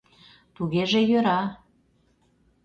[0.55, 1.39] —Тугеже йӧра...